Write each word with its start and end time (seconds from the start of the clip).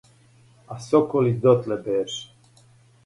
А 0.73 0.75
соколић 0.87 1.37
дотле 1.43 1.77
беше 1.89 2.21